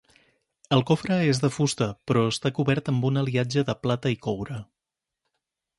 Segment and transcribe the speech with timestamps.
[0.77, 4.61] El cofre és de fusta, però està cobert amb un aliatge de plata i coure.